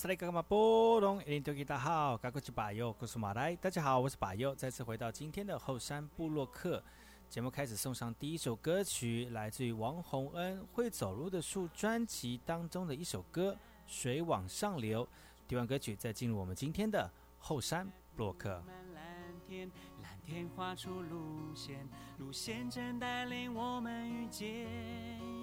[0.00, 0.40] 哎吼，是来干嘛？
[0.40, 6.82] 波隆，一零大家好，嘎古吉巴佑，古苏马来，大家好，我是巴佑，再次回到今天的后山部落客
[7.28, 13.52] 节目，开始送上第一首歌曲，来自于王洪恩《会走路的树》专辑当中的一首歌
[13.86, 15.04] 《水往上流》。
[15.46, 18.62] 听完歌曲，再进入我们今天的后山部落客。
[18.94, 19.04] 蓝
[19.46, 19.70] 天，
[20.02, 21.86] 蓝天画出路线，
[22.18, 25.39] 路线正带领我们遇见。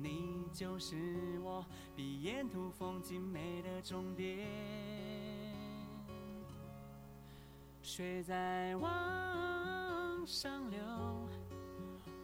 [0.00, 4.46] 你就是我，比沿途风景美的终点。
[7.82, 10.78] 水在往上流，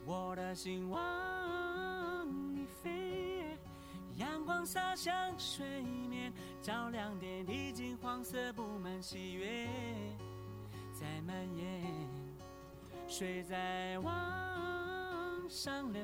[0.06, 3.58] 我的心往你飞。
[4.16, 9.68] 阳光洒向水面，照亮点滴金黄色，布满喜悦，
[10.92, 11.84] 在蔓延。
[13.06, 16.02] 水在往上流。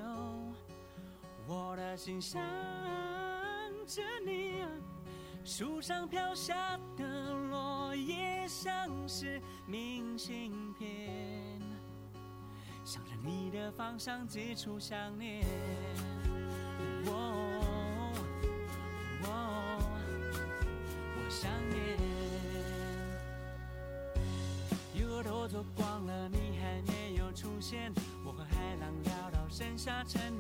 [1.46, 2.42] 我的心想
[3.86, 4.64] 着你，
[5.44, 11.60] 树上飘下的落叶像是明信片，
[12.84, 15.44] 向着你的方向寄出想念。
[17.06, 17.60] 我
[21.28, 21.98] 想念，
[24.94, 27.92] 又都走光了，你还没有出现。
[28.24, 30.32] 我和海浪聊到剩下沉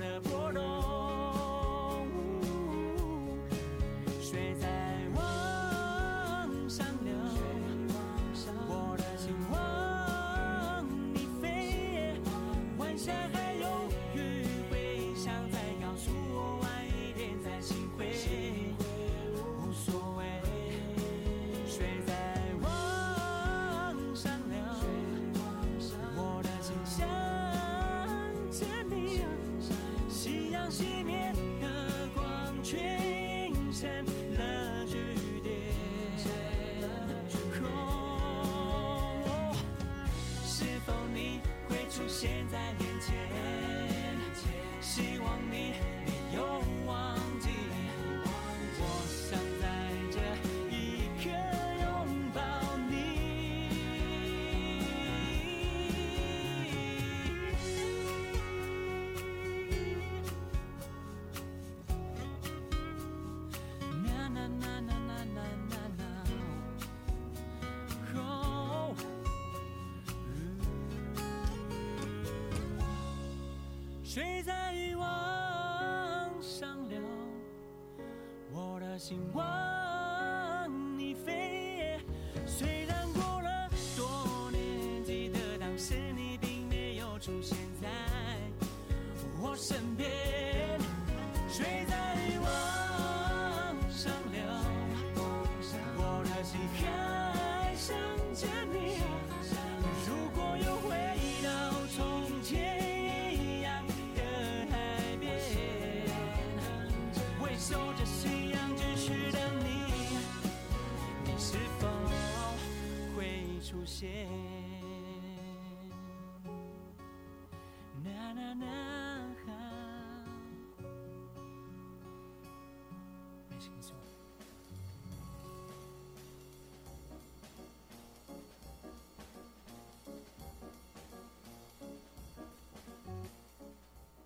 [0.00, 0.08] 也
[42.16, 42.83] 现在你
[74.14, 75.10] 追在欲望
[76.40, 77.00] 上流
[78.52, 81.98] 我的心往你飞
[82.46, 87.63] 虽然过了多年记得当时你并没有出现。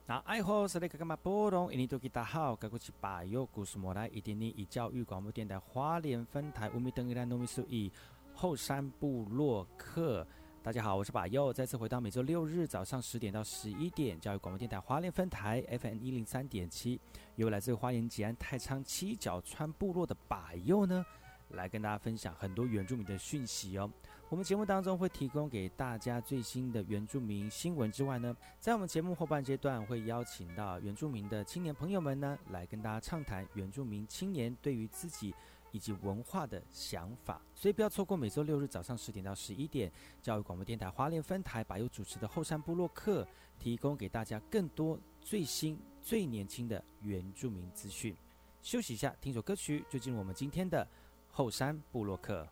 [0.06, 1.70] 那爱好是那个干嘛波动？
[1.70, 7.92] 印尼多吉大好，该过去把右故事莫来，一点点以教育广播电台花莲分台乌米登伊拉糯米苏以
[8.38, 10.24] 后山部落客。
[10.62, 17.00] 大家好，我是把右，再次回到每周六日早上十点到十一点，教育广播电台花莲分台 FM 一零三点七，
[17.34, 21.04] 由来自花莲吉安太仓七角川部落的把右呢，
[21.48, 23.90] 来跟大家分享很多原住民的讯息哦。
[24.28, 35.34] 我们节目当中会提供给大家最新的原住民新闻之外呢，在我们节目后半阶段会邀请到原住民的青年朋友们呢，来跟大家畅谈原住民青年对于自己
[35.72, 37.40] 以及文化的想法。
[37.54, 39.92] 所以不要错过每周六日早上十点到十一点，
[40.22, 43.26] 教育广播电台花莲分台把有主持的后山部落客，
[43.58, 48.16] 提供给大家更多最新最年轻的原住民资讯。
[48.62, 50.86] 休息一下，听首歌曲，就进入我们今天的
[51.30, 52.46] 后山部落客。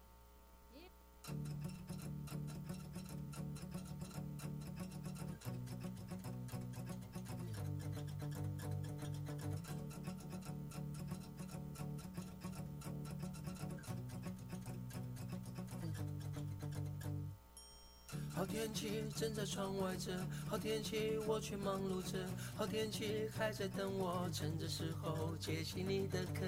[18.66, 20.10] 天气正在窗外着，
[20.48, 22.18] 好天气我却忙碌着，
[22.56, 26.42] 好天气还在等我，趁着时候接起你的客。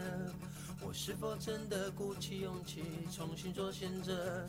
[0.81, 2.83] 我是否真的鼓起勇气
[3.15, 4.49] 重新做选择？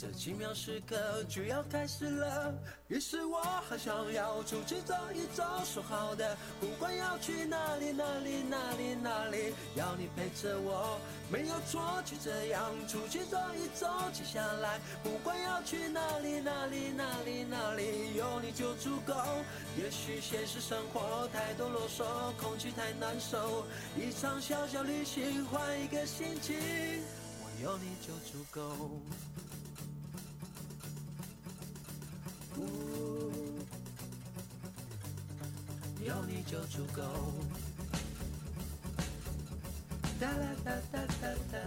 [0.00, 2.54] 这奇妙时刻就要开始了。
[2.86, 13.88] 于是我好想要出去走一走，说好的，不管要去哪里哪里哪里哪里，要你陪着我，没有错，就这样出去走一走。
[14.12, 19.12] 接下来不管要去哪里哪里哪里哪里，有你就足够。
[19.76, 22.04] 也许现实生活太多啰嗦，
[22.40, 23.66] 空气太难受，
[23.96, 26.56] 一场小小旅行换一个心情，
[27.42, 28.62] 我有你就足够。
[36.04, 37.02] 有你就足够。
[40.18, 41.58] 哒啦哒哒哒哒。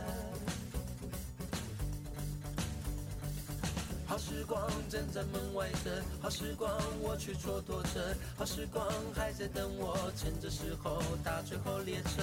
[4.08, 8.86] 好时光正在门外等，好时光我却蹉跎着，好时光
[9.16, 12.22] 还在等我，趁着时候搭最后列车。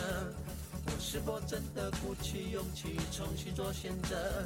[0.84, 4.44] 我是否真的鼓起勇气重新做选择？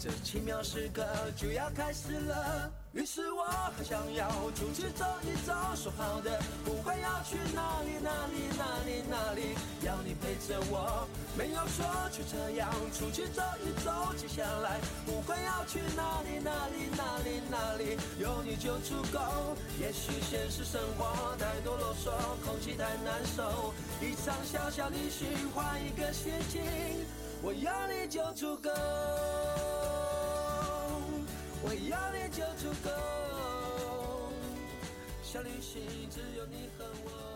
[0.00, 1.04] 这奇妙时刻
[1.36, 2.72] 就要开始了。
[2.98, 3.44] 于是我
[3.76, 9.54] 很想要出去走一走，说好的，不管要去哪里哪里哪里哪里，
[9.86, 11.06] 要你陪着我，
[11.36, 14.12] 没有说，就这样出去走一走。
[14.16, 19.20] 接下来不管要去哪里哪里哪里哪里，有你就足够。
[19.78, 22.10] 也许现实生活太多啰嗦，
[22.44, 23.72] 空气太难受，
[24.02, 26.64] 一场小小旅行换一个心情，
[27.42, 28.68] 我有你就足够。
[31.62, 32.90] 我要你就足够，
[35.22, 37.27] 小旅行只有你和我。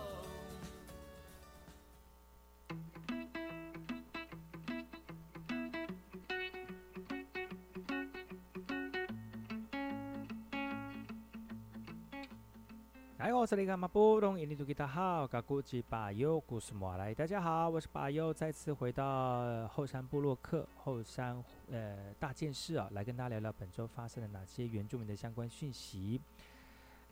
[13.22, 21.40] 哎，我是那个马布隆，印尼土吉他好，嘎古吉巴尤古斯莫来，大家好，我是巴尤，再次回到后山部落克后山
[21.70, 26.20] 呃大件事啊，来跟大家聊聊本周发生了哪些原住民的相关讯息。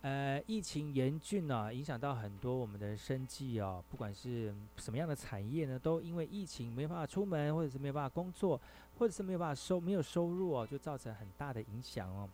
[0.00, 8.60] 呃，疫情严峻呢，影响到很多我们的生计哦，不管是什么样的产业呢，都因为疫情没有办法出门，或者是没有办法工作，
[8.98, 12.28] 或者是没有办法收没有收入哦，就造成很大的影响哦。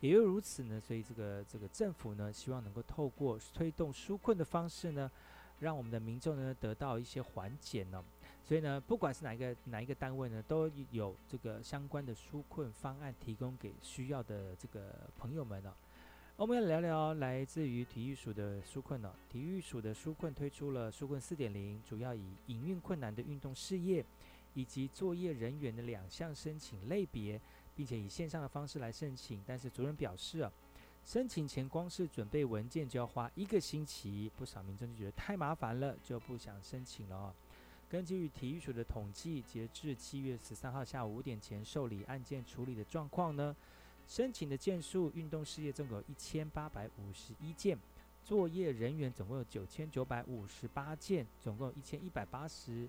[0.00, 5.10] 也又如此呢，所以这个这个政府呢，希望能够透过推动纾困的方式呢，
[5.58, 8.02] 让我们的民众呢得到一些缓解呢。
[8.42, 15.72] 所以呢，不管是哪一个哪一个单位呢，都有这个相关的纾困方案提供给需要的这个朋友们呢。
[16.36, 19.12] 我们要聊聊来自于体育署的纾困呢。
[19.28, 24.02] 体育署的纾困推出了纾困四点零，主要以营运困难的运动事业
[24.54, 27.38] 以及作业人员的两项申请类别。
[27.80, 30.52] 并且以线上的方式来申请，但是主任表示啊，
[31.02, 37.34] 申请前光是准备文件就要花一个星期，不少民众就觉得太麻烦了，就不想申请了哦。
[37.88, 43.56] 根据体育署的统计，截至七月十三号下午五点前受理案件处理的状况呢，
[44.06, 47.78] 申请的件数，运动事业总共有一千八百五十一件，
[48.22, 52.86] 作业人员总共有九千九百五十八件，总共一千一百八十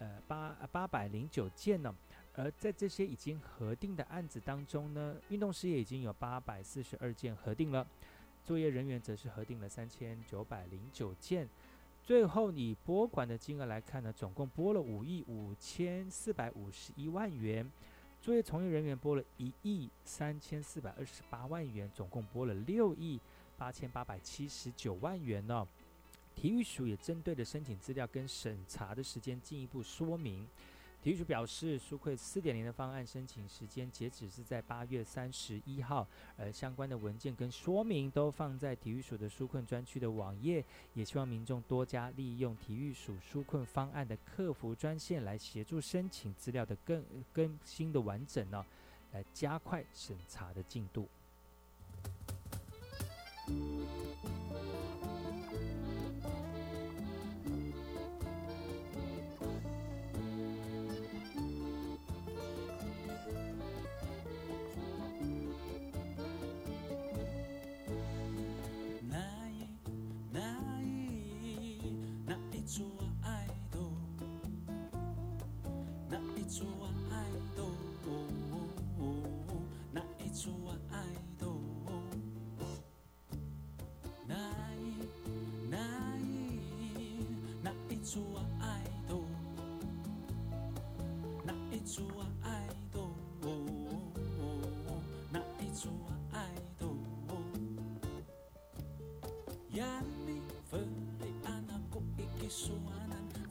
[0.00, 1.94] 呃八八百零九件呢。
[2.34, 7.86] 而在这些已经核定的案子当中呢，运动事业已经有八百四十二件核定了，
[8.44, 11.48] 作业人员则是核定了三千九百零九件。
[12.02, 17.70] 最后以拨款的金额来看呢，总共拨了五亿五千四百五十一万元，
[18.20, 23.20] 作业从业人员拨了一亿三千四百二十八万元，总共拨了六亿
[23.56, 25.68] 八千八百七十九万元呢。
[26.34, 30.48] 体育署也针对的申请资料跟审查的时间进一步说明。
[31.02, 36.06] 体育署表示，纾困四点零的方案申请时间截止是在八月三十一号，
[36.36, 48.64] 而相关的文件跟说明都放在体育署的纾困专区的网页，也希望民众多加利用体育署纾困方案的客服专线来协助申请资料的更更新的完整呢。
[49.12, 51.08] 来加快审查的进度。
[72.62, 72.86] 那一座
[73.22, 73.78] 爱豆，
[76.08, 76.64] 那一座
[77.10, 77.26] 爱
[77.56, 77.66] 豆，
[79.90, 80.52] 那一座
[80.92, 80.96] 爱
[81.36, 81.60] 豆，
[84.28, 84.36] 那
[84.76, 85.08] 一
[85.68, 85.76] 那
[86.18, 86.60] 一
[87.64, 88.22] 那一座
[88.60, 89.24] 爱豆，
[91.44, 92.06] 那一座
[92.42, 93.10] 爱豆，
[95.32, 95.90] 那一座
[96.30, 96.86] 爱豆。
[99.72, 100.11] Yami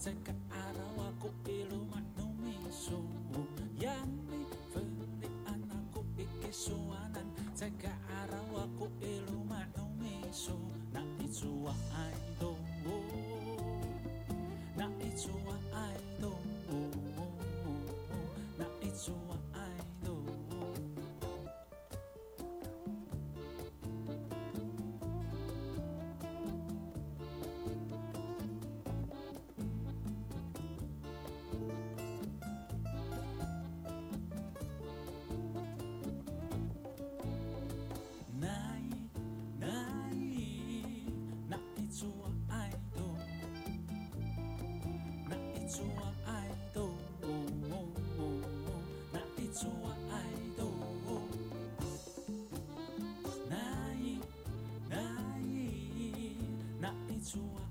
[0.02, 3.42] seka arawaku ilu manumi sumu
[3.84, 4.40] yami
[4.74, 10.58] feli anakku iki suanan seka arawaku ilu manumi su
[10.94, 12.52] na itsuwa aido
[14.78, 15.56] na itsuwa
[15.86, 16.34] aido
[18.60, 19.38] na itsuwa
[57.22, 57.71] 那一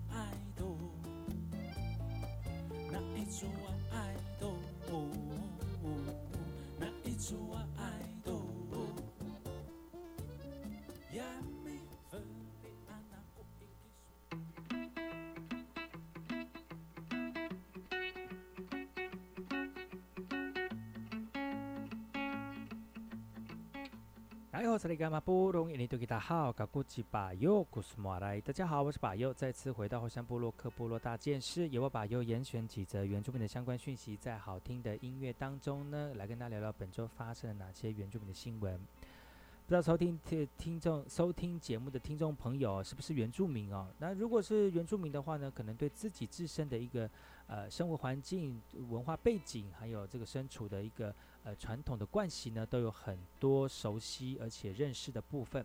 [24.60, 25.76] 哎呦，这里干嘛不容易？
[25.78, 28.38] 你都给大好，嘎古吉巴尤古斯莫来。
[28.42, 38.76] 大家好，我是巴尤，再次回到后山部落克部落大件事，由我巴尤严选几则原住民的相关讯息，在好听的音乐当中呢，来跟大家聊聊本周发生了哪些原住民的新闻。
[38.76, 43.86] 不知道收听听听众收听节目的听众朋友是不是原住民哦？
[43.98, 47.08] 那如果是原住民的话呢，可能对自己自身的一个
[47.46, 51.14] 呃生活环境、文化背景，还有这个身处的一个
[51.44, 55.64] 呃传统的惯习呢，都有很多熟悉而且认识的部分。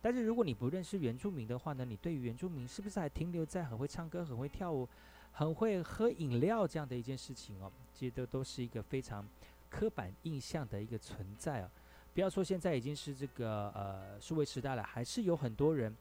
[0.00, 4.88] 但是如果你不认识原住民的话呢，你对于原住民是不是还停留在很会唱歌、很会跳舞、
[5.32, 7.72] 很会喝饮料这样的一件事情哦？
[7.92, 9.26] 其实都都是一个非常
[9.68, 11.70] 刻板印象的一个存在啊。
[12.14, 15.94] 不要说现在已经是这个呃数位时代了，还是有很多人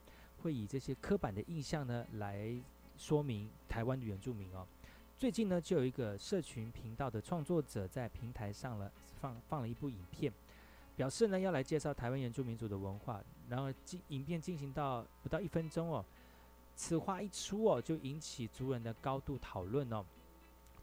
[0.44, 2.56] 会以这些刻板的印象呢来
[2.98, 4.68] 说明台湾的原住民哦。
[5.18, 8.92] 最近呢，就有一个社群频道的创作者在平台上了
[9.22, 10.32] 放放了一部影片，
[10.98, 13.24] 表示呢要来介绍台湾原住民族的文化。
[13.48, 16.04] 然后进影片进行到不到一分钟哦，
[16.76, 20.06] 此话一出哦，就引起族人的高度讨论哦。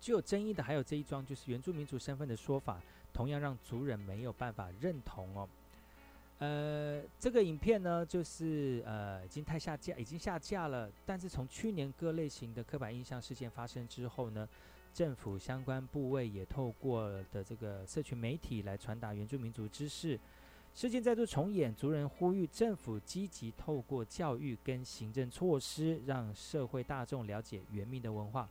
[0.00, 2.80] 具有争议的还有这一桩，就是原住民族身份的说法，
[3.12, 5.46] 同样让族人没有办法认同哦。
[6.42, 10.90] 呃，这个影片呢，就是呃已经太下架，已经下架了。
[11.06, 14.48] 但是从去年各类型的刻板印象事件发生之后呢，
[14.92, 20.18] 政府相关部位也透过的这个社群媒体来传达原住民族知识。
[20.74, 28.48] 事件再度重演，族人呼吁政府积极透过教育跟行政措施，让社会大众了解原民的文化。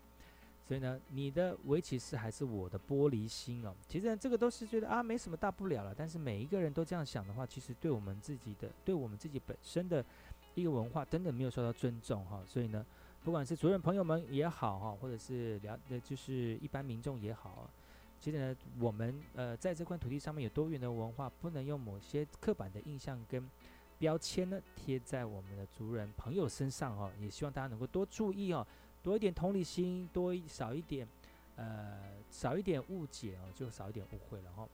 [0.71, 3.75] 所以呢，你的围棋是还是我的玻璃心哦。
[3.89, 5.93] 其实，这个都是觉得啊，没什么大不了了。
[5.93, 10.01] 但是每一个人都这样想的话，其实对我们自己的，对我们自己本身的
[10.55, 12.41] 一个文化，真的没有受到尊重哈。
[12.47, 12.85] 所以呢，
[13.21, 17.69] 不管是族人朋友们也好哈，或者是了呃，就是一般民众也好，
[18.17, 23.45] 其实呢，我们呃在这块土地上面有多元的文化，不能用某些刻板的印象跟
[23.97, 27.11] 标签呢贴在我们的族人朋友身上哦。
[27.19, 28.65] 也希望大家能够多注意哦。
[29.03, 31.07] 多一点同理心，多一少一点，
[31.55, 34.67] 呃，少一点误解哦，就少一点误会了哈、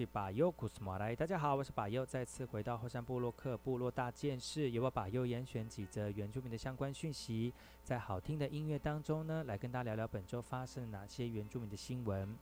[0.00, 7.52] 吉巴尤古斯马来，大家好，我是巴尤，再次回到后山部落克部落大件事，由我巴尤严选几则原住民的相关讯息，
[7.84, 12.34] 在好听的音乐当中呢，来跟大家聊聊本周发生了哪些原住民的新闻。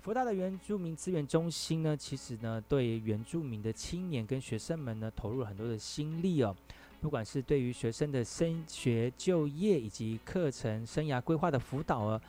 [0.00, 6.56] 福大的原住民资源中心呢，其实呢，对原住民的青年跟学生们呢，投入了很多的心力哦。
[7.02, 12.20] 不管是对于学生的升学、就业以及课程生涯规划的辅导啊，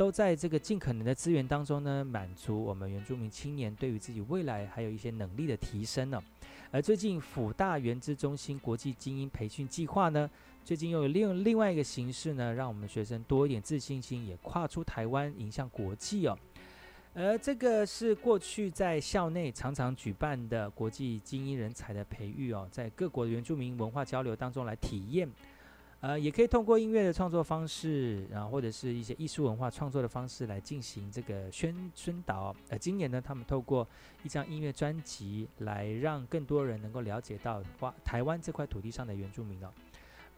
[0.00, 6.18] 都在这个尽可能的资源当中呢，满足我们原住民青年对于自己未来还有一些能力的提升呢。
[6.70, 10.30] 而最近辅大原资中心国际精英培训计划呢，
[10.64, 16.38] 最近又有另另外一个形式呢，让我们学生多一点自信心，也跨出台湾，迎向国际哦。
[17.12, 25.28] 而这个是过去在校内常常举办的国际精英人才的培育哦，在各国原住民文化交流当中来体验，
[26.00, 32.56] 呃，也可以通过音乐的创作方式，然后或者是一些艺术文化创作的方式来进行这个宣宣导。
[32.70, 33.86] 呃，今年呢，他们透过
[34.22, 39.68] 一张音乐专辑来让更多人能够了解到花台湾这块土地上的原住民哦。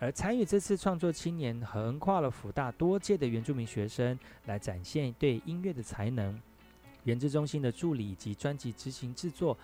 [0.01, 6.37] 而参与这次创作青年，横跨了福大多届的原住民学生，来展现对音乐的才能。
[7.05, 9.57] 原知中心的助理以及专辑执行制作，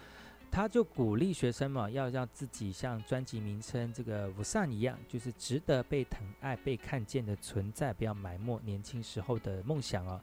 [0.50, 10.20] 他就鼓励学生嘛，要让自己像专辑名称这个“无上”一样，就是值得被疼爱、被看见的存在，不要埋没年轻时候的梦想哦。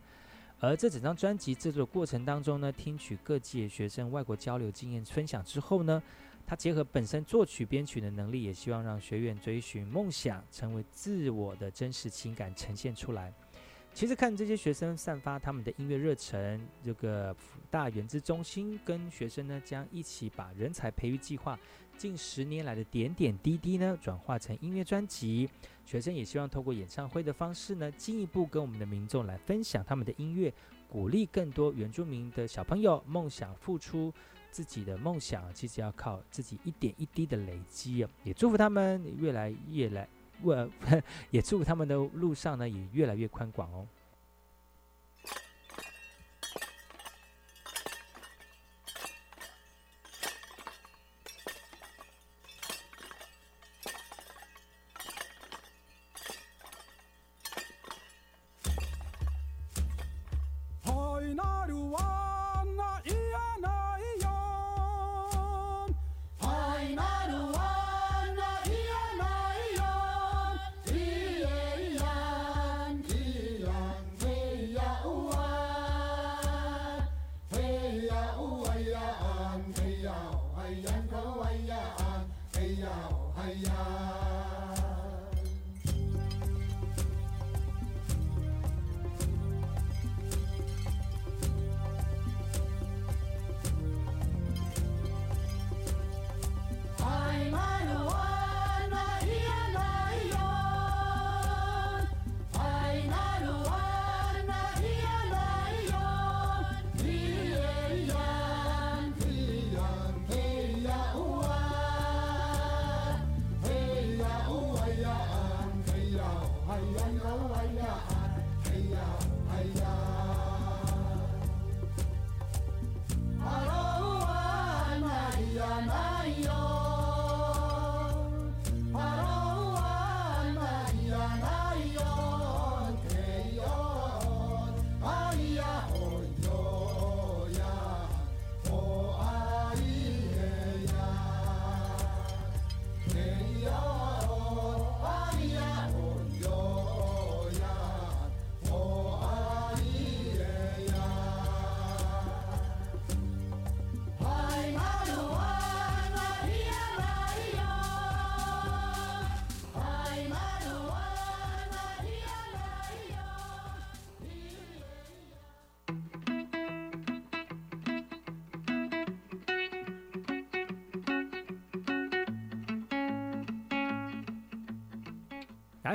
[0.60, 6.02] 而这整张专辑制作过程当中呢，听取各界学生外国交流经验分享之后呢，
[6.46, 13.34] 他结合本身作曲编曲的能力，也希望让学员追寻梦想，成为自我的真实情感呈现出来。
[13.95, 21.58] 其实看这些学生散发他们的音乐热忱，这个福大原子中心跟学生呢，将一起把人才培育计划
[21.97, 25.49] 近十年来的点点滴滴呢，转化成音乐专辑。
[25.86, 30.53] 学生也希望透过演唱会的方式呢，进一步跟我们的民众来分享他们的音乐，
[30.89, 34.13] 鼓励更多原住民的小朋友梦想付出
[34.51, 38.10] 自己的梦想，其实要靠自己一点一滴的累积啊！
[38.25, 40.05] 也祝福他们越来越来。
[40.41, 40.69] 我
[41.32, 43.86] 也祝他们的路上呢，也越来越宽广哦。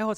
[0.00, 0.14] 大家好，我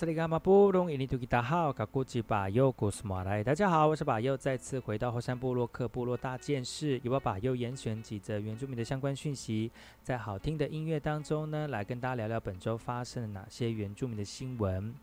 [2.89, 14.95] 是马大家好，我是巴佑，再次回到后山部落克部落大件事，由我巴佑严选几则原住民的相关讯息，在好听的音乐当中呢，来跟大家聊聊本周发生了哪些原住民的新闻。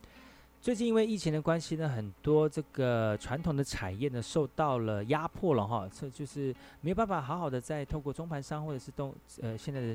[0.62, 9.94] 最近因为疫情的关系呢，很多这个传统的产业呢受到了压迫了哈，这就是没有办法好好的在透过中盘商或者是动呃现在的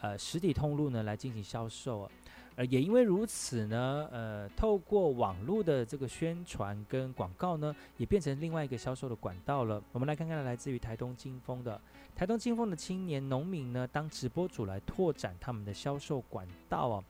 [0.00, 2.10] 呃实体通路呢来进行销售。
[2.58, 9.80] 呃，也因为如此呢，呃，透过网络的这个宣传跟广告呢，也变成另外一个销售的管道了。
[9.92, 11.80] 我们来看看来自于台东金峰的
[12.16, 17.04] 台东金峰的青年农民呢，当直播主来拓展他们的销售管道哦。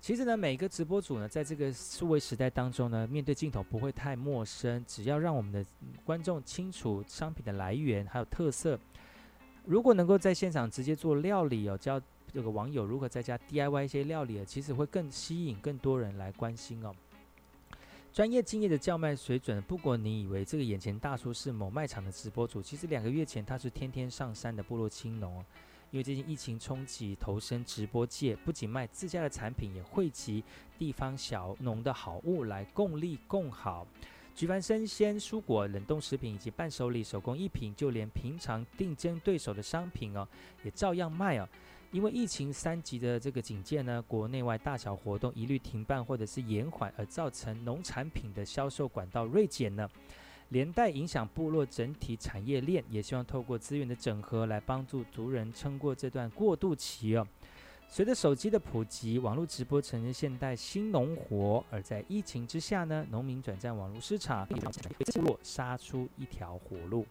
[0.00, 5.64] 其实呢，每个直播主呢，在这个数位时代当中呢，面对镜头不会太陌生，只要让我们的
[6.04, 8.76] 观众清楚商品的来源还有特色。
[9.64, 16.94] 如果能够在现场直接做料理哦，教这个网友如何在家 DIY 一些料理，其实会更吸引更多人来关心哦。
[18.12, 25.44] 专业敬业的叫卖水准，不过你以为这个眼前大叔是某卖场的直播主，其实两个月前他是天天上山的部落青农哦。
[25.90, 30.42] 因为最近疫情冲击，投身直播界，不仅卖自家的产品，也汇集
[30.78, 33.86] 地方小农的好物来共利共好。
[34.34, 40.26] 举凡生鲜、蔬果、冷冻食品以及伴手礼、手工艺品，就连平常竞争对手的商品哦，
[40.62, 41.46] 也照样卖哦。
[41.92, 49.88] 因为疫情三级的这个警戒呢，国内外大小活动一律停办或者是延缓，而造成农产品的销售管道锐减呢。
[50.48, 57.26] 连带影响部落整体产业链，也希望透过资源的整合来帮助族人撑过这段过渡期哦。
[57.88, 67.06] 随着手机的普及，网络直播成为现代新农活，而在疫情之下呢，农民转战网络市场，为部落杀出一条活路。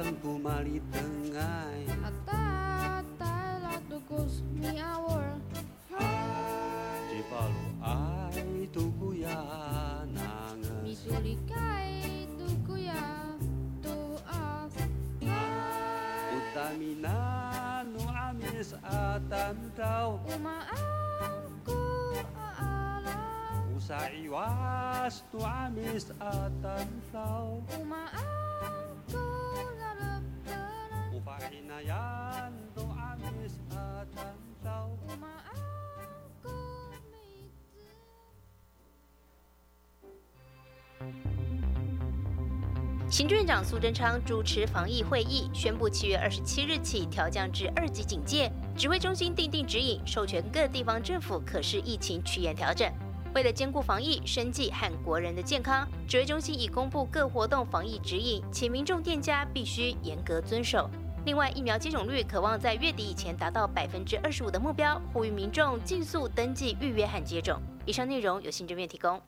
[0.00, 1.68] Lampu mali tengah
[43.10, 48.48] 行政院长苏贞昌主持防疫会议，宣布七月二十七日起调降至二级警戒。
[48.76, 52.88] 指挥中心定定指引，授权各地方政府可视疫情趋严调整。
[53.34, 60.88] 为了兼顾防疫、生计和国人的健康，指挥中心已公布各活动防疫指引，且民众店家必须严格遵守。
[61.26, 67.60] 另外，疫苗接种率渴望在月底以前达到百分之二十五的目标，呼吁民众尽速登记预约和接种。
[67.84, 69.20] 以上内容由行政院提供。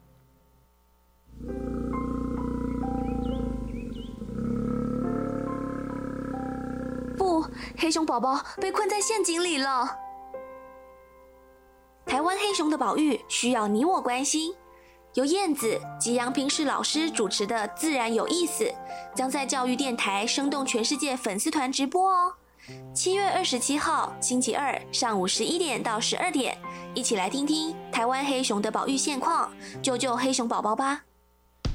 [7.79, 9.99] 黑熊宝宝被困在陷阱里了。
[12.05, 14.55] 台湾黑熊的保育需要你我关心。
[15.15, 18.65] 由燕子及杨平世老师主持的《自然有意思》
[19.15, 22.33] 将在教育电台生动全世界粉丝团直播哦。
[22.95, 26.57] 七月二十七号星期二上午十一点到十二点，
[26.95, 29.53] 一起来听听台湾黑熊的保育现况，
[29.83, 31.03] 救救黑熊宝宝吧。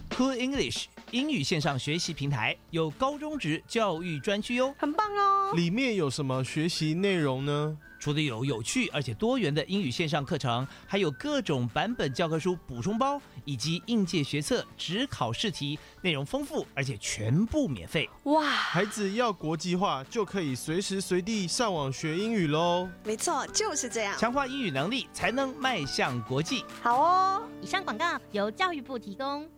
[0.09, 4.75] Cool English 英语线上学习平台，有高中职教育专区哟。
[4.77, 5.53] 很棒哦！
[5.55, 7.77] 里面有什么学习内容呢？
[7.99, 18.07] 除了有有趣而且多元的英语线上课程，还有各种版本教科书补充包，以及应届学测、只考试题，内容丰富而且全部免费。
[18.23, 22.87] 哇，孩子要国际化，就可以随时随地上网学英语喽。
[23.03, 24.15] 没错，就是这样。
[24.17, 26.63] 强化英语能力，才能迈向国际。
[26.83, 27.49] 好哦。
[27.61, 29.49] 以上广告由教育部提供。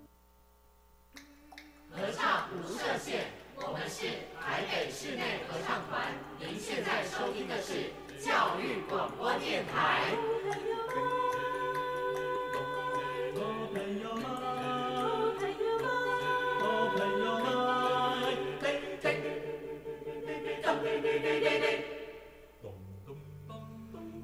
[1.91, 3.25] 合唱无设限，
[3.55, 4.07] 我们是
[4.39, 6.13] 台北室内合唱团。
[6.39, 7.91] 您现在收听的是
[8.23, 10.15] 教育广播电台。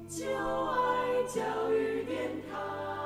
[0.08, 2.16] 就爱教育电
[2.48, 3.05] 台。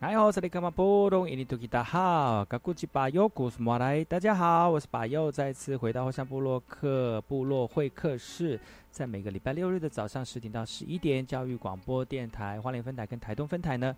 [0.00, 1.28] 哎呦，这里干嘛波动？
[1.28, 8.60] 印尼土吉大好，嘎古吉巴尤古斯莫来，大家好，我是巴尤，再次回到后山部落克部落会客室，
[8.92, 13.92] 在每个礼拜六日的早上十点到十一点，教育广播电台花莲分台跟台东分台呢，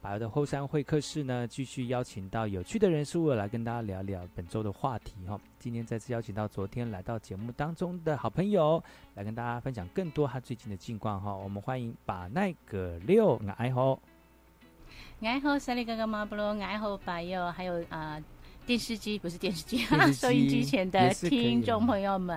[0.00, 5.36] 巴尤的后山会客室呢，继续邀请到有趣的人事物来跟大家聊聊本周的话题哈。
[5.58, 8.80] 今天再次邀请到昨天来到节目当中的好朋友，
[9.16, 11.34] 来跟大家分享更多他最近的近况哈。
[11.34, 14.00] 我们欢迎把奈葛六爱好。
[15.20, 18.24] 爱好萨利哥哥马布罗，爱好白友，还有啊、呃、
[18.64, 19.78] 电视机不是电视机，
[20.14, 22.36] 收音机前的听众朋友们，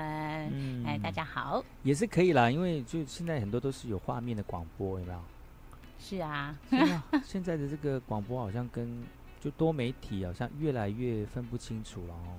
[0.53, 0.83] 嗯。
[0.85, 5.19] 哎，大家好，也是可以啦，因为就现在很多都是有画面的广播，有没有？
[5.99, 6.55] 是啊。
[7.23, 9.03] 现在的这个广播好像跟
[9.39, 12.35] 就多媒体好像越来越分不清楚了哦，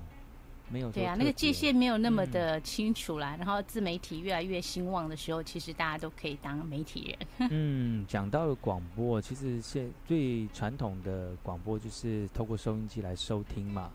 [0.71, 3.37] 没有说对啊，那个界限没有那么嗯的清楚啦。
[3.39, 7.49] 然后自媒体越来越兴旺的时候，其实大家都可以当媒体人。
[7.53, 13.91] 嗯，讲到了广播，其实现最传统的广播就是透过收音机来收听嘛。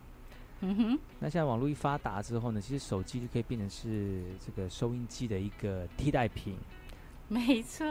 [0.62, 6.58] 嗯哼，那现在网络一发达之后呢，其实手机就可以变成是这个收音机的一个替代品。
[7.30, 7.86] 没错。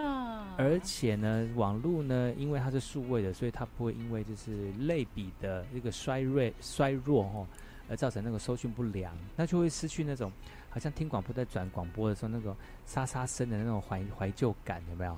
[0.59, 7.47] 而且呢，网络呢，因为它是数位的，所以它不会因为就是类比的一个衰锐衰弱哦，
[7.89, 10.31] 而造成那个收讯不良，那就会失去那种
[10.71, 12.55] 好像听广播在转广播的时候那种
[12.87, 15.17] 沙沙声的那种怀怀旧感，有没有？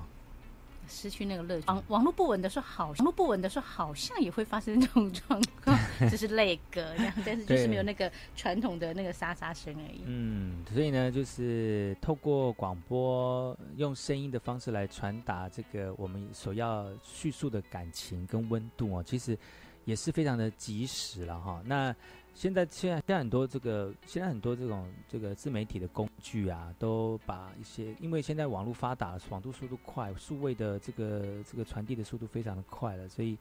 [0.87, 1.67] 失去那个乐趣。
[1.67, 5.77] 网网络不稳的时候，好网络不稳的时候，好像也会发生这种状况，
[6.09, 10.01] 就是泪歌这样，但是就是没有那个传统的那个沙沙声而已。
[10.05, 19.37] 嗯，所以呢，就是透过广播用声音的方式来传达这个我们所要叙述的感情跟温度哦，其实
[19.85, 21.61] 也是非常的及时了哈。
[21.63, 21.95] 那
[22.33, 33.37] 现在现在现在很多这个现在很多这种这个自媒体的工具啊，都把一些因为现在网络发达，网络速度快，数位的这个这个传递的速度非常的快了，所以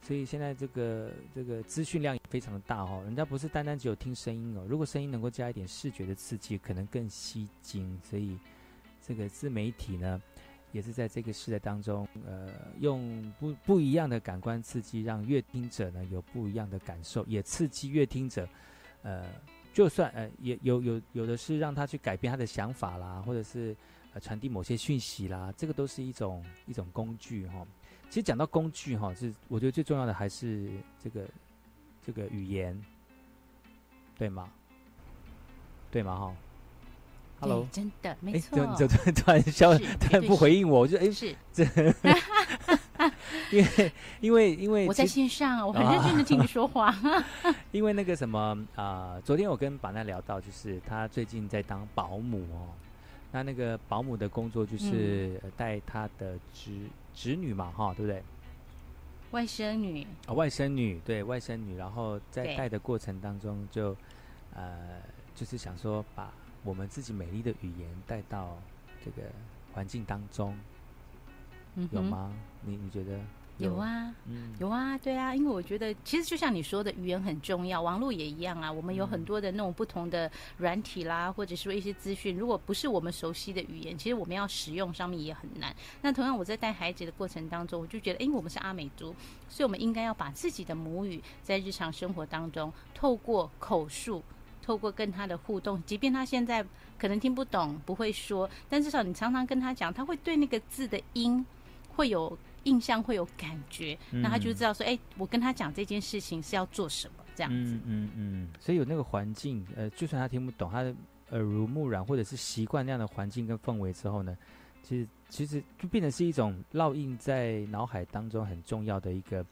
[0.00, 3.02] 所以现在这个这个资讯量也非常的大哦。
[3.04, 7.96] 人家不是单单只有听声音哦，如果声音能够加一点视觉的刺激，可能更吸睛。
[8.02, 8.36] 所以
[9.06, 10.20] 这个自媒体呢，
[10.72, 12.48] 也是在这个时代当中，呃，
[12.80, 18.48] 用不不一样的感官刺激，让乐听者呢有不一样的感受，也刺激乐听者，
[19.02, 19.26] 呃，
[19.72, 23.76] 就算呃也有有有的是让他去改变他的想法啦，或者是
[24.14, 27.66] 呃传递某些讯息啦，这个都是一种一种工具哈、
[28.08, 30.70] 其实讲到工具哈、是我觉得最重要的还是
[31.02, 31.28] 这个
[32.04, 32.78] 这个语言，
[34.18, 34.50] 对吗？
[35.90, 36.16] 对吗？
[36.16, 36.36] 哈
[37.42, 38.56] ，Hello，真的没哎，错。
[38.56, 41.64] 怎么怎么突然消，是突然不回应我，我就哎，是这，
[43.50, 46.94] 因为 因为因为我在线上，我很认真的听你说话。
[47.72, 52.68] 因为那个什么啊、昨天我跟板奈聊到，就是他最近在当保姆哦。
[53.32, 56.70] 那那个保姆的工作就是呃带他的侄
[57.14, 58.22] 侄女嘛，哈，对不对？
[59.30, 63.96] 外甥女，啊、外甥女，对外甥女，然后在带的过程当中就，
[64.54, 65.00] 呃，
[65.34, 66.30] 就是想说把
[66.64, 68.56] 我们自己美丽的语言带到
[69.04, 69.22] 这个
[69.72, 70.56] 环境当中，
[71.74, 72.32] 嗯有吗？
[72.62, 73.18] 你你觉得？
[73.58, 78.72] 有啊，嗯有啊，对啊，因为我觉得其实就像你说的，语言很重要，网络也一样啊。
[78.72, 85.72] 我们有嗯很多的那种不同的软体啦，或者说一些资讯，如果不是我们熟悉的语言，其实我们要使用上面也很难。
[86.00, 89.14] 那同样我在带孩子的过程当中，我就觉得，因为，我们是阿美族，
[89.48, 94.22] 所以我们应该要把自己的母语在日常生活当中，透过口述。
[94.62, 96.64] 透过跟他的互动，即便他现在
[96.96, 101.44] 可能听不懂、不会说，但至少你常常跟他讲，他会对那个字的音
[101.88, 107.72] 会有印象，会有感觉，那他就知道说，哎、我跟他讲这件事情是要做什么，这样子。
[107.72, 110.94] 嗯嗯嗯，所以有那个环境，呃，就算他听不懂，他的
[111.30, 114.36] 耳濡目染或者是习惯那样的环境跟氛围之后呢，
[114.82, 119.44] 其实其实就变成是一种烙印在脑海当中很重要的一个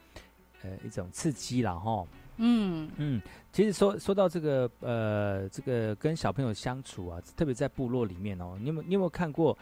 [0.62, 2.07] 呃一种刺激了哈。
[2.40, 3.22] 嗯嗯，
[3.53, 9.57] 其实说说到这个呃这个跟小朋友相处啊，特别在部落里面哦，你有没有你有没有看过？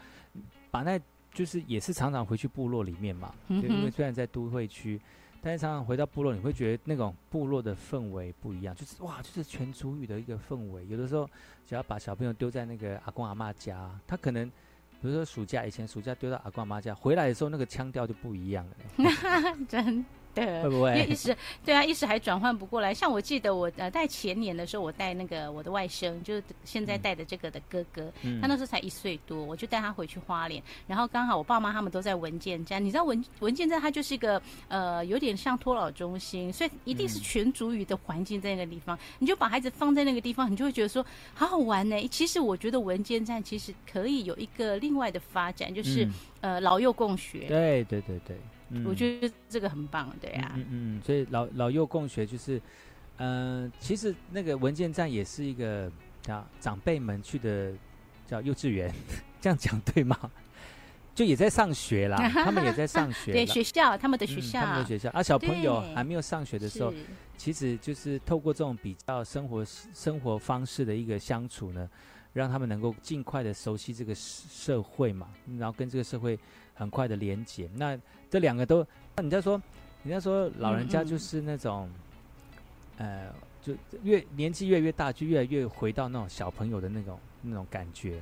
[0.71, 1.01] 把那
[1.33, 5.01] 就是也是常常回去部落里面嘛，嗯就因为虽然在都会区，
[5.41, 10.87] 但是常常回到部落，你会觉得那种部落的氛围不一样，就是哇，就是全族语的一个氛围。
[10.87, 11.29] 有的时候
[11.67, 14.47] 只要把小朋友丢在那个阿公阿妈家，他可能
[15.01, 18.77] 比如说暑假以前暑假丢到阿公阿妈家，回来的时候那个腔调就不一样了。
[19.69, 20.91] 真的会不会？
[20.91, 22.93] 因为一时对啊，一时还转换不过来。
[22.93, 37.23] 像我记得我呃在前年的时候，我带那个我的外甥，就是现在带的这个的哥哥，嗯他那时候才一岁多，我就带他回去花莲，然后刚好我爸妈他们都在文件站，你知道文文件站它就是一个呃有点像托老中心，所以一定是嗯。
[37.29, 42.09] 全族语的环境在那个地方，你就把孩子放在那个地方，你就会觉得说好好玩呢。
[42.09, 46.15] 其实我觉得文件站其实可以有一个另外的发展，就是、嗯。
[46.41, 47.41] 呃老幼共学。
[47.49, 48.37] 对对对对，
[48.71, 50.53] 嗯我觉得这个很棒，对啊。
[50.57, 52.61] 嗯嗯，所以老老幼共学就是，
[53.17, 55.91] 嗯、其实那个文件站也是一个
[56.23, 57.73] 叫长辈们去的
[58.27, 58.93] 叫幼稚园，
[59.41, 60.19] 这样讲对吗？
[61.15, 66.95] 就也在上学啦，他们也在上学， 对学校，他们的学嗯校，他们的学校啊，小朋友还没有上学的时候，
[67.37, 71.91] 其实就是透过这种比较生活生活方式的一个相处呢，
[72.33, 75.29] 让他们能够尽快的熟悉这个社社会嘛，
[75.59, 76.39] 然后跟这个社会
[76.79, 77.69] 很快的连接。
[77.75, 77.99] 那
[78.31, 78.87] 这两个都，
[79.17, 79.61] 那人家说，
[80.05, 81.91] 人家说老人家就是那种，
[82.97, 88.21] 呃，就越年纪越越大，就越来越回到那种小朋友的那种那种感觉。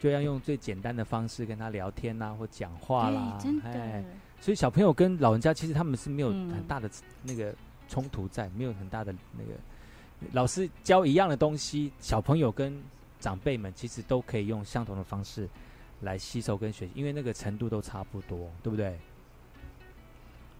[0.00, 4.04] 就要用最简单的方式跟他聊天呐、或讲话啦，哎，
[4.40, 6.90] 所以小朋友跟老人家其实他们是没有嗯很大的
[7.22, 7.54] 那个
[7.88, 9.50] 冲突在，没有很大的那个
[10.32, 12.76] 老师教一样的东西，小朋友跟
[13.20, 15.48] 长辈们其实都可以用相同的方式
[16.02, 18.96] 来吸收跟学习，因为那个程度都差不多，对不对？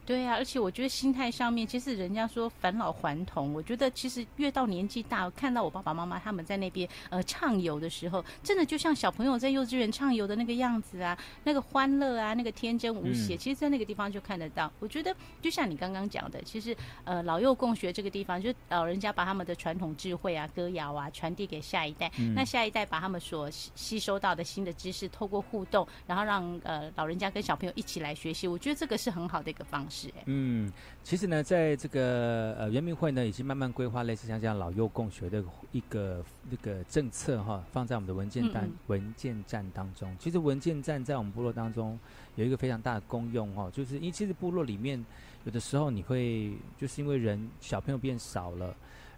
[0.05, 14.71] 对啊，而且我觉得心态上面，其实人家说返老还童，我觉得其实越到年纪大，看到我爸爸妈妈他们在那边呃畅游的时候，真的就像小朋友在幼稚园畅游的那个样子啊，那个欢乐啊，那个天真无邪，嗯其实在那个地方就看得到。
[14.81, 30.23] 我觉得就像你刚刚讲的，其实呃老幼共学这个地方，就是老人家把他们的传统智慧啊、歌谣啊传递给下一代，嗯那下一代把他们所吸吸收到的新的知识，透过互动，然后让呃老人家跟小朋友一起来学习，我觉得这个是很好的一个方式、哎。
[30.27, 30.73] 嗯，
[31.03, 40.15] 其实呢，在这个呃圆明会呢，已经慢慢规划类似像这样老幼共学的一个那个政策哈，放在我们的文件单、嗯嗯文件站当中。
[40.19, 41.99] 其实文件站在我们部落当中
[42.37, 45.05] 有一个非常大的功用哈，就是因为其实部落里面
[45.45, 48.75] 有的时候你会就是因为人小朋友变少了，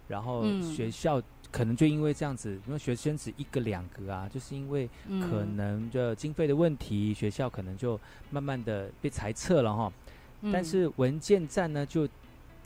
[0.07, 1.21] 然后嗯学校
[1.51, 7.99] 可能就因为这样子，因为学生只一个两个啊，就是因为嗯可能就经费的问题，学校可能就
[8.29, 9.93] 慢慢的被裁撤了哈。
[10.41, 12.07] 但嗯是文件站呢，就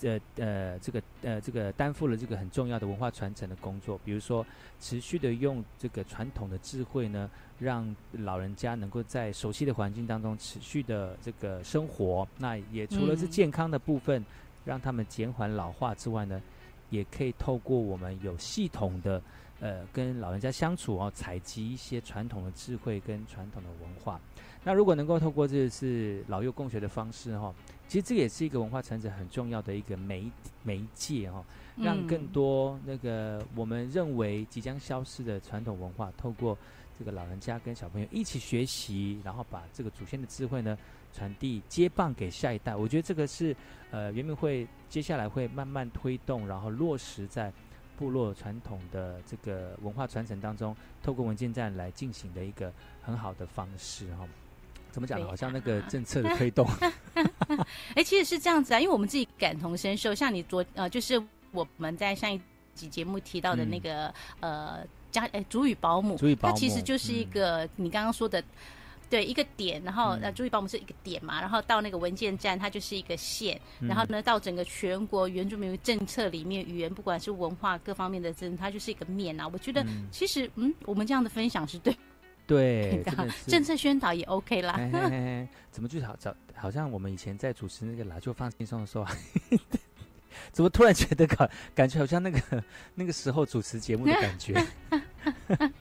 [0.01, 4.45] 呃呃这个呃这个担负了这个很重要的文化传承的工作，比如说
[4.79, 12.27] 持续的用这个传统的智慧呢，让老人家能够在熟悉的环境当中持续的这个生活。
[12.37, 14.25] 那也除了是嗯健康的部分，
[14.63, 16.41] 让他们减缓老化之外呢，
[16.89, 19.21] 也可以透过我们有系统的
[19.59, 24.19] 呃跟老人家相处哦，采集一些传统的智慧跟传统的文化。
[24.63, 27.53] 那如果能够透过这次老幼共学的方式哈、
[27.87, 30.29] 其实这也是一个文化传承很重要的一个媒
[30.63, 31.43] 媒介哈、
[31.77, 36.57] 让更嗯多那个我们认为即将消失的传统文化，透过
[36.97, 40.77] 这个老人家跟小朋友一起学习，然后把这个祖先的智慧呢
[41.13, 42.75] 传递接棒给下一代。
[42.75, 43.55] 我觉得这个是
[43.91, 47.51] 呃圆明会接下来会慢慢推动，然后落实在
[47.97, 54.27] 部落传统的这个文化传承当中，透过文件站来进行的一个很好的方式哈、
[54.91, 55.25] 怎么讲呢？
[55.27, 56.67] 好像那个政策的推动，
[57.95, 60.13] 哎、其实是这样子啊，因为我们自己感同身受。
[60.13, 61.21] 像你昨呃，就是
[61.51, 62.39] 我们在上一
[62.75, 64.79] 集节目提到的那个、呃
[65.11, 68.43] 家哎主语保姆，主语保它其实就是一个、你刚刚说的。
[69.09, 79.47] 对一个点，然后嗯呃，注意保姆是一个点嘛，然后到那个文件站，它就是一个线，嗯然后呢，到整个全国原住民政策里面，语言不管是文化各方面的政，它就是一个面啊。
[79.51, 81.91] 我觉得嗯其实嗯，我们这样的分享是对
[82.49, 83.03] 对，
[83.47, 84.73] 政策宣导也 OK 啦。
[84.75, 86.35] 嘿嘿嘿嘿怎么就好找？
[86.55, 89.05] 好像我们以前在主持那个老就放轻松的时候，
[90.51, 92.63] 怎么突然觉得感感觉好像那个
[92.95, 94.53] 那个时候主持节目的感觉？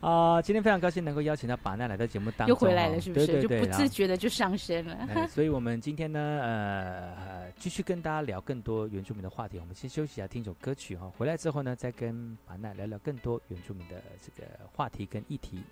[0.00, 3.26] 啊、今天非常高兴能够邀请到把奈来到节目当中、又哦，回来了，是不是？
[3.26, 4.94] 对对对，就不自觉的就上升了。
[5.08, 9.58] 哎， 所以我们今天呢，呃，呃继续跟大家聊更多原住民的话题。
[9.58, 15.62] 我们先休息一下，听一首歌曲哈、回来之后呢，再跟把奈聊聊更多原住民的这个话题跟议题。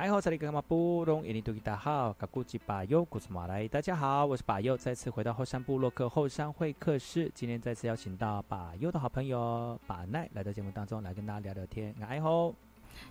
[0.00, 1.26] 哎好，这里干嘛不懂？
[1.26, 7.30] 印尼多吉大好，卡古吉巴尤古斯马来，大家好，我是巴尤，再次回到后山部落克后山会客室。
[7.34, 11.94] 今天再次邀请到巴尤的好朋友巴奈来到节目当中来跟大家聊聊天。
[12.00, 12.54] 哎吼，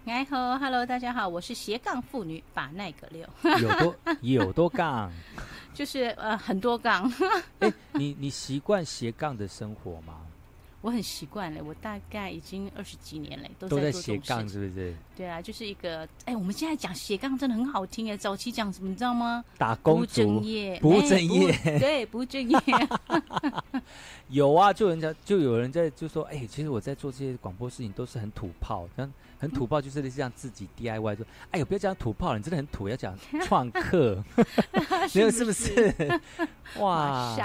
[0.05, 3.23] 哎吼，Hello，大家好，我是斜杠妇女巴奈格六，
[3.59, 5.11] 有多有多杠，
[5.75, 7.07] 就是呃很多杠。
[7.59, 10.18] 哎，你你习惯斜杠的生活吗？
[10.81, 14.95] 我很习惯了，我大概已经二十几年了，都在斜杠，是不是？
[15.15, 19.43] 对啊，就是一个哎，我们现在讲斜杠真的很好听哎，早期讲什么你知道吗？
[19.57, 22.57] 打工族， 不务正业，不务正业，对，不务正业。
[24.29, 34.23] 有啊，就人家就有人在就说，哎，其实我在做这些广播事情都是很土炮，像很土炮，就是类似让自己 DIY 说，哎呦，不要讲土炮了，你真的很土，要讲创客，
[35.13, 35.93] 没有是不是？
[36.77, 37.35] 哇，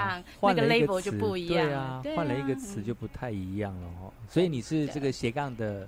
[0.41, 4.13] 那个 label 就不一样，对啊，换了一个词就不太一样了哦。
[4.29, 5.87] 所以你是这个斜杠的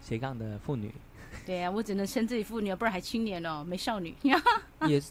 [0.00, 0.92] 斜杠的妇女。
[1.44, 4.14] 对啊，我只能称自己妇女，不然还青年哦，美少女。
[4.88, 5.10] 也是，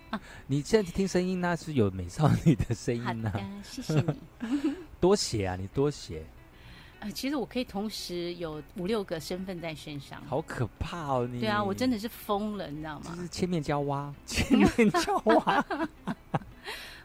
[0.46, 3.32] 你现在听声音那是有美少女的声音呢。
[3.62, 4.74] 谢谢你。
[4.98, 6.24] 多写啊，你多写。
[7.00, 10.18] 呃，其实我可以同时有五六个身份在身上。
[10.26, 11.28] 好可怕哦！
[11.30, 13.12] 你对啊，我真的是疯了，你知道吗？
[13.14, 15.64] 就是千面娇娃， 千面娇娃。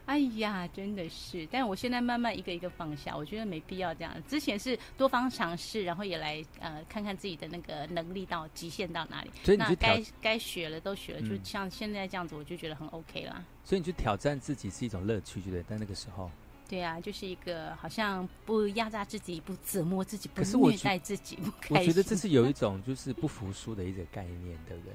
[0.06, 1.48] 哎呀，真的是！
[1.50, 4.14] 但我现在慢慢一个一个放下，我觉得没必要这样。
[4.28, 9.32] 之前是多方尝试，然后也来呃看看自己的那个能力到极限到哪里。
[9.44, 13.42] 所以你该该学了都学了，就像现在这样子，我就觉得很 OK 啦。
[13.64, 15.64] 所以你去挑战自己是一种乐趣，对不对？
[15.64, 16.30] 在那个时候，
[16.68, 21.38] 对啊，就是一个好像不压榨自己、不折磨自己、不虐待自己。
[21.70, 24.94] 我觉得这是有一种就是不服输的一个概念，对不对？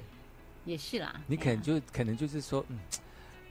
[0.67, 1.23] 也是啦。
[1.27, 2.79] 你可能就可能就是说，嗯。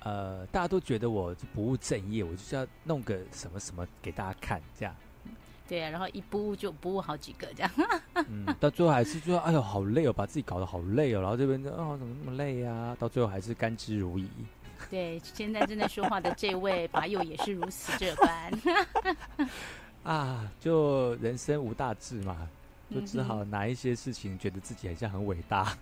[0.06, 4.96] 呃，大家都觉得我不务正业，我就是要弄个什么什么给大家看，这样。
[5.68, 7.72] 对啊，然后一不务就不务好几个这样。
[8.14, 12.96] 嗯，到最后还是说，哎呦，好累哦，把自己搞得好累哦，然后这边就哦，怎么那么累呀？
[13.00, 14.28] 到最后还是甘之如饴。
[14.92, 19.50] 对，现在正在说话的这位把友也是如此这般。
[20.04, 22.48] 啊，就人生无大志嘛，
[22.94, 25.76] 就只好拿一些事情，觉得自己好像很伟大。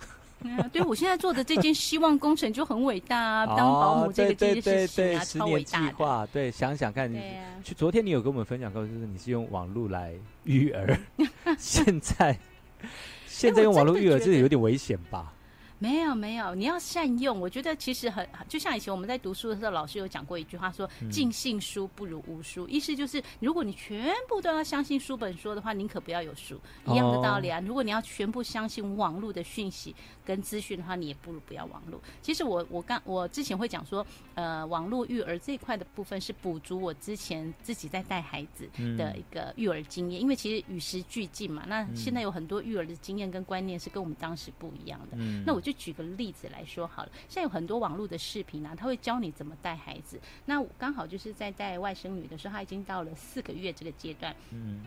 [0.72, 3.46] 对，我现在做的这件希望工程就很伟大啊！
[3.56, 6.26] 当保姆这个件事情啊，超伟大。
[6.28, 7.22] 对，想想看，你
[7.64, 10.14] 去昨天你有跟我们分享过，就是你是用网络来
[10.44, 10.98] 育儿，
[11.58, 12.38] 现在
[13.28, 15.34] 现在用网络育儿，这有点危险吧？
[15.80, 17.38] 没有没有，你要善用。
[17.42, 22.66] 我觉得其实很就像以前我们在读书的时候，老师有讲过一句话，说“尽信书不如无书”。
[22.70, 26.58] 意思就是，如果你全部都要相信书本说的话，宁可不要有书。
[26.88, 27.60] 一样的道理啊。
[27.60, 29.94] 如果你要全部相信网络的讯息
[30.26, 32.02] 跟资讯的话，你也不如不要网络。
[32.22, 34.04] 其实我我刚我之前会讲说，
[34.34, 38.68] 呃，网络育儿这一块的部分是补足我之前自己在带孩子
[38.98, 41.66] 的一个育儿经验，因为其实与时俱进嘛。
[41.68, 45.18] 那现在有很多育儿的经验跟观念是跟我们当时不一样的。
[45.46, 45.72] 那我就。
[45.84, 50.18] 举个例子来说好了，现在有很多网络的视频啊，他会教你怎么带孩子。
[50.46, 54.34] 那刚好就是在带外甥女的时候，她已经到了四个月这个阶段。
[54.52, 54.86] 嗯。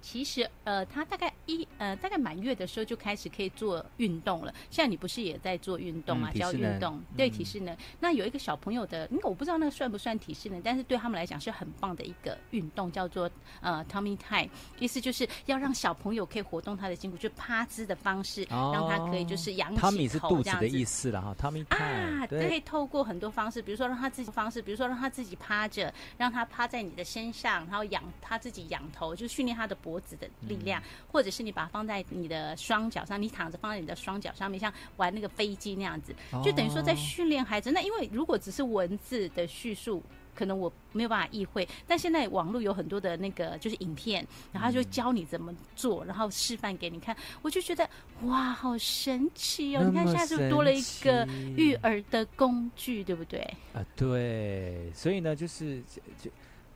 [0.00, 4.52] 其实，呃，他大概一呃，大概满月的时候就开始可以做运动了。
[4.70, 6.30] 现在你不是也在做运动吗？
[6.32, 7.76] 教运动，对体适能。
[7.98, 13.30] 那有一个小朋友的，因为我不知道那个算不算体适能，但是对他们来讲是很棒的一个运动，叫做
[13.60, 14.48] 呃 tummy time，
[14.78, 20.66] 意思就是要让小朋友可以活动他的筋骨，就趴姿的方式，让他可以就是仰起头这样子。
[20.66, 22.22] 的意思了哈，tummy time。
[22.22, 29.89] 啊，可以透过很多方式，比如说让他自己方式，比如说让他自己趴着，让他趴在你的身上，然后仰他自己仰头，就训练他的脖。
[29.90, 30.80] 脖子的力量，
[31.10, 36.14] 或者是你把它放在你的双脚上，你躺着放在你的双脚上面，像玩那个飞机那样子，
[36.44, 37.72] 就等于说在训练孩子。
[37.72, 40.00] 那因为如果只是文字的叙述，
[40.32, 41.68] 可能我没有办法意会。
[41.88, 47.88] 但现在网络有很多的那个就是影片，然后就教你怎么做，然后示范给你看，我就觉得
[48.22, 49.82] 哇，好神奇哦！
[49.82, 51.26] 你看现在就多了一个
[51.56, 53.40] 育儿的工具，对不对？
[53.74, 55.82] 啊，对，所以呢，就是
[56.22, 56.30] 就。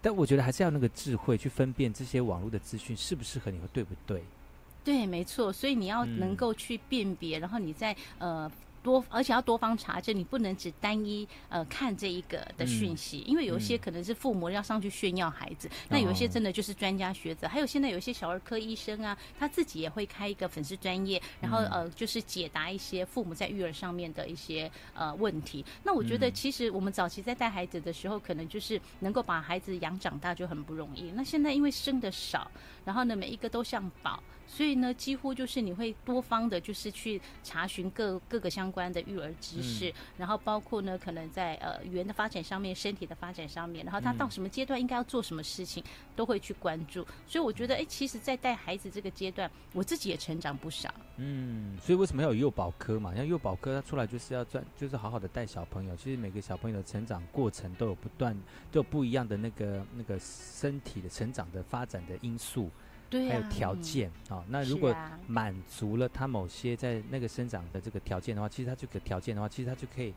[0.05, 4.23] 但我觉得还是要那个智慧去分辨这些网络的资讯适不适合你和对不对？
[4.85, 5.51] 对，没错。
[5.51, 8.51] 所以你要能够去辨别，然后你在呃。
[8.85, 25.65] 多，而且要多方查证，你不能只单一呃看这一个的讯息，因为有一些可能是父母要上去炫耀孩子，那有一些真的就是专家学者，还有现在有一些小儿科医生啊，他自己也会开一个粉丝专业，然后呃就是解答一些父母在育儿上面的一些呃问题。
[25.83, 31.11] 那我觉得其实我们早期在带孩子的时候，可能就是能够把孩子养长大就很不容易。
[31.13, 32.51] 那现在因为生的少，
[32.85, 38.75] 然后呢每一个都像宝，所以呢几乎就是你会多方的，就是去查询各各个相。
[38.75, 45.81] 关的育儿知识，然后包括呢可能在呃语言的发展上面、身体的发展上面，然后他到什么阶段应该要做什么事情，
[46.17, 47.07] 都会去关注。
[47.25, 50.93] 所以我觉得，哎，其实，在带孩子这个阶段，我自己也成长不少。
[51.19, 53.15] 嗯，所以为什么要有幼保科嘛？
[53.15, 55.95] 像幼保科，他出来就是要赚，就是好好的带小朋友。
[55.95, 58.35] 其实每个小朋友的成长过程都有不断，
[58.73, 62.69] 都有不一样的那个那个身体的成长的发展的因素，
[63.11, 64.45] 对、还有条件啊。
[64.49, 64.95] 那如果
[65.27, 70.13] 满足了他某些在那个生长的这个条件的话，其实他这个条件的话，其实他就可以。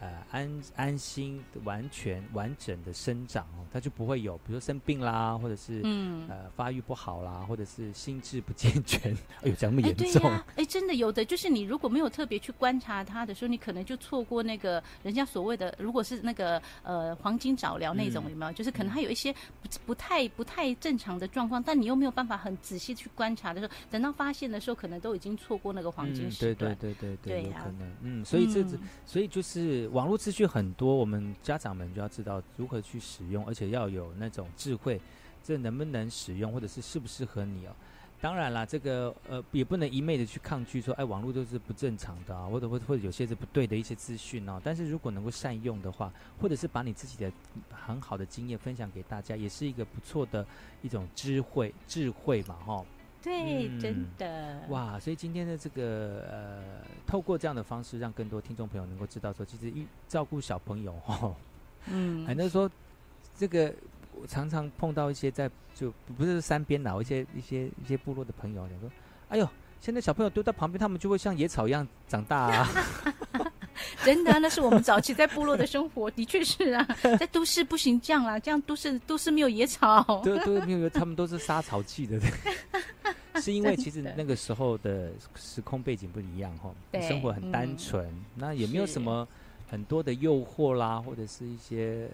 [0.00, 9.12] 呃，安安心、完全完整的生长哦，他就不会有，比如说生病啦，或者是嗯呃发育不好啦，或者是心智不健全。
[9.44, 10.22] 哎呦，讲那么严重？
[10.56, 18.52] 哎，真的有的，就是你如果没有特别去观察他的时候，你可能就错过那个人家所谓的，如果是那个呃黄金早疗那种，有没有？
[18.54, 26.74] 就是可能他有一些不不太不太正常的状况，但你又没有办法很仔细去观察的时候，等到发现的时候，可能都已经错过那个黄金时段。
[26.74, 27.92] 对对对对对，有可能。
[28.00, 28.64] 嗯，所以这
[29.04, 29.89] 所以就是。
[29.92, 35.00] 网络资讯很多，我们家长们就要知道如何去使用，而且要有那种智慧，
[35.42, 37.72] 这能不能使用，或者是适不适合你哦。
[38.20, 44.60] 当然啦，这个呃也不能一昧的去抗拒说，哎，网络都是不正常的啊，或者或或者有些是不对的一些资讯哦。
[44.62, 47.32] 但是如果能够善用的话，或者是把你自己的
[47.70, 50.46] 很好的经验分享给大家，也是一个不错的
[50.82, 52.84] 一种智慧智慧嘛，哈。
[53.22, 54.98] 对，真的哇！
[54.98, 56.62] 所以今天的这个呃，
[57.06, 61.34] 透过这样的方式，让更多听众朋友能够知道说，其实一照顾小朋友哦，
[61.86, 62.70] 嗯，很多说
[63.36, 63.72] 这个
[64.20, 68.90] 我常常碰到一些在就不是山边老，一些一些一些部落的朋友想说，
[69.28, 69.48] 哎呦，
[69.80, 72.68] 现在小朋友丢到旁边，他们就会像野草一样长大啊。
[74.04, 76.86] 真的，那是我们早期在部落的生活，的确是啊，
[77.18, 82.18] 在都市不行这样啦，这样都市都市没有野草，都都没有，他们都是杀草剂的，
[83.40, 89.26] 是因 为其实那个时候的时空背景不一样哈，生活很单纯，那也没有什么
[89.68, 92.08] 很多的诱惑啦，或者是一些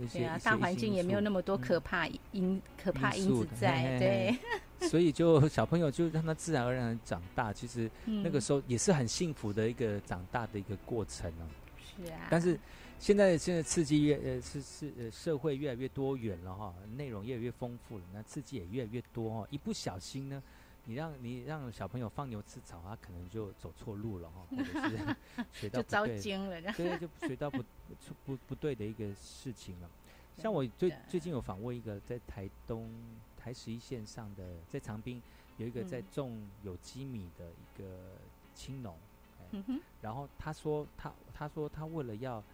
[0.00, 4.38] 一些大环境也没有那么多可怕因可怕因子在，对。
[4.88, 11.44] 所以就小朋友就让他自然而然长大，其实那个时候也是很幸福的一个长大的一个过程哦。
[11.76, 12.28] 是啊。
[12.30, 12.58] 但是
[12.98, 19.46] 现在现在刺激越呃是是呃社会越来越多元了哈，内容越来越丰富了，那刺激也越来越多哈。
[19.50, 20.42] 一不小心呢，
[20.84, 25.16] 你让你让小朋友放牛吃草，他可能就走错路了哈， 或者是
[25.52, 26.20] 学到不对，
[26.72, 27.62] 对， 就学到不
[28.24, 29.90] 不不对的一个事情了。
[30.38, 32.90] 像我最最近有访问一个在台东。
[33.42, 35.22] 台十一线上的在长滨
[35.56, 38.18] 有一个在种有机米的一个
[38.54, 38.94] 青农，
[40.02, 42.44] 然后他说他他说他为了要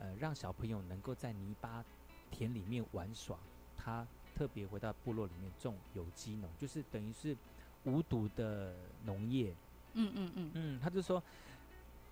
[0.00, 1.84] 呃让小朋友能够在泥巴
[2.32, 3.38] 田里面玩耍，
[3.76, 4.04] 他
[4.34, 7.36] 特别回到部落里面种有机农，就是等于是
[7.84, 8.74] 无毒的
[9.04, 9.54] 农业。
[9.94, 11.22] 嗯嗯嗯嗯，他就说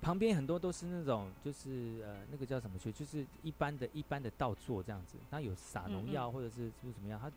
[0.03, 7.31] 旁边很多都是那种就是呃那个叫什么去，就是一般的一般的稻作这样子，他有撒农药或者是是怎么样，他。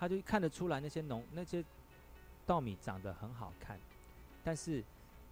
[0.00, 1.64] 他就看得出来那些农那些
[2.46, 3.76] 稻米长得很好看，
[4.44, 4.80] 但是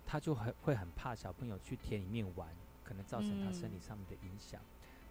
[0.05, 2.49] 他就很会很怕小朋友去田里面玩，
[2.83, 4.61] 可能造成他身体上面的影响。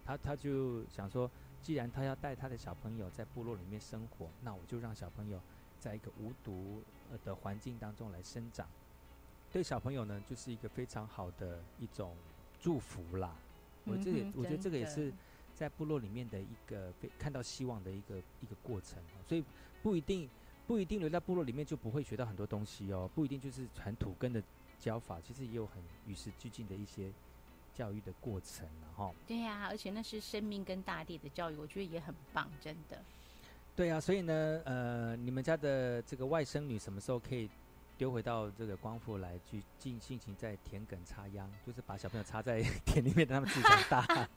[0.03, 1.31] 他他就想说，
[1.61, 5.39] 既然他要带他的小朋友在部落里面生活，那我就让小朋友
[5.85, 6.81] 在一个无毒
[7.23, 8.67] 的环境当中来生长，
[9.51, 12.15] 对小朋友呢就是一个非常好的一种
[12.59, 13.35] 祝福啦。
[13.83, 15.13] 我这也我觉得这个也是。
[15.55, 19.41] 在部落里面的一个看到希望的一个一个过程，所以
[19.81, 20.29] 不一定
[20.67, 24.43] 不一定留在部落里面就不会学到很多东西哦，不一定就是传土根的
[24.81, 27.09] 教法，其实也有很与时俱进的一些
[27.73, 29.13] 教育的过程了哈。
[29.25, 33.01] 对呀，而且那是生命跟大地的教育，我觉得也很棒，真的。
[33.75, 37.49] 对啊，所以呢，呃，你们家的这个外甥女什么时候可以
[37.97, 44.29] 丢回到这个光复来去尽性情在田埂插秧，就是把小朋友插在 田里面，让他们自己长大。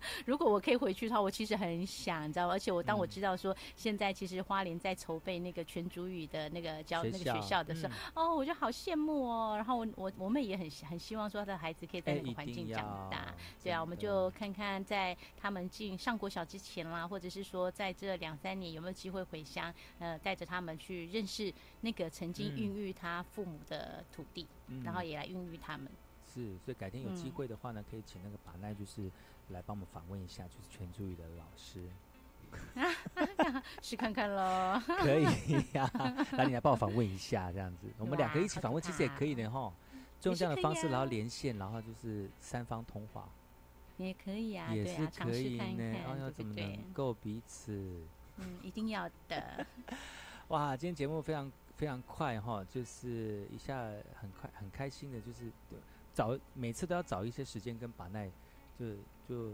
[0.26, 2.52] 如果我可以回去的话，我其实很想，你知道吗？
[2.54, 9.54] 而且我当我知道说现在其实花莲在筹备那个全主语的那个教那个学校的时候，哦，我就好羡慕哦。
[9.56, 13.34] 然后我我我妹也很很希望说她的孩子可以在那个环境长大。
[13.62, 24.46] 对啊，我们就看看在他们进上国小之前啦，或者是说在这两三年有没有机会回乡，呃，带着他们去认识那个曾经孕育他父母的土地，
[24.84, 25.90] 然后也来孕育他们。
[26.26, 29.10] 是，所以改天有机会的话呢，可以请那个把奈就是。
[29.50, 31.88] 来帮我们访问一下，就是全注意的老师，
[33.82, 34.80] 试看看喽。
[35.00, 35.24] 可以
[35.72, 35.90] 呀，
[36.32, 39.72] 来你来帮我访问一下，这样子，我们两个一起访问，其实也可以的哈。
[40.18, 43.28] 就用这样的方式，然后连线，然后就是三方通话，
[43.98, 45.84] 也可以啊，也是可以呢。
[46.02, 48.00] 然后要怎么能够彼此？
[48.38, 49.66] 嗯，一定要的。
[50.48, 53.86] 哇，今天节目非常非常快哈，就是一下
[54.20, 55.52] 很快很开心的，就是。
[56.16, 58.30] 找每次都要找一些时间跟把奈
[58.78, 58.86] 就
[59.28, 59.52] 就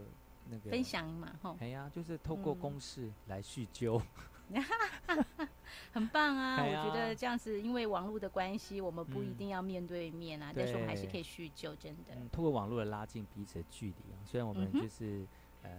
[0.49, 4.01] 那个分享嘛，吼，哎呀，就是透过嗯公式来叙旧。
[5.93, 6.57] 很棒啊！
[6.61, 12.13] 我觉得这样子，因为网络的关系，我们不一嗯定要面对面啊，但是我们还是可以叙旧，真的。
[12.15, 15.25] 嗯，透过网络的拉近彼此的距离啊，虽然我们就是、
[15.63, 15.71] 呃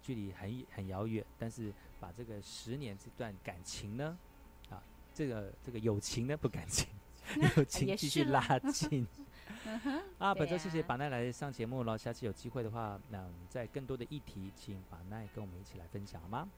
[0.00, 4.16] 距离很很遥远，但是把这个十年这段感情呢，
[4.70, 4.82] 啊，
[5.12, 6.88] 这个这个友情呢不感情，
[7.56, 9.06] 友情继续拉近。
[10.18, 16.48] 啊，本周谢谢啊把奈来上节目了，下次有机会的话，那我们再更多的议题，请把奈跟我们一起来分享好吗？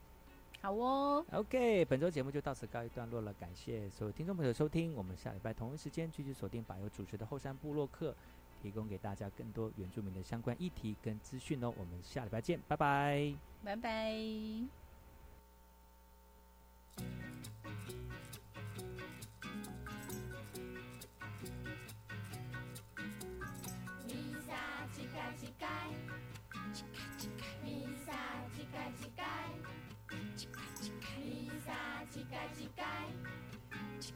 [0.62, 8.14] 好哦，OK，本周节目就到此告一段落了，感谢所有听众朋友的收听，我们下礼拜同一时间继续锁定把由主持的后山部落客，
[8.60, 11.72] 提供给大家更多原住民的相关议题跟资讯哦。
[11.78, 13.34] 我们下礼拜见，拜拜。
[13.64, 14.14] 拜拜。